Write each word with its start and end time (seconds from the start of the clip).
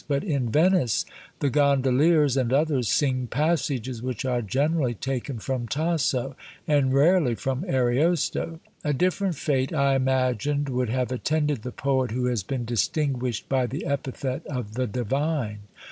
But 0.07 0.23
in 0.23 0.49
Venice 0.49 1.05
the 1.41 1.51
gondoliers, 1.51 2.35
and 2.35 2.51
others, 2.51 2.89
sing 2.89 3.27
passages 3.27 4.01
which 4.01 4.25
are 4.25 4.41
generally 4.41 4.95
taken 4.95 5.37
from 5.37 5.67
Tasso, 5.67 6.35
and 6.67 6.91
rarely 6.91 7.35
from 7.35 7.63
Ariosto. 7.69 8.59
A 8.83 8.93
different 8.93 9.35
fate, 9.35 9.71
I 9.71 9.93
imagined, 9.93 10.69
would 10.69 10.89
have 10.89 11.11
attended 11.11 11.61
the 11.61 11.71
poet 11.71 12.09
who 12.09 12.25
has 12.25 12.41
been 12.41 12.65
distinguished 12.65 13.47
by 13.47 13.67
the 13.67 13.85
epithet 13.85 14.43
of 14.47 14.73
"The 14.73 14.87
Divine." 14.87 15.59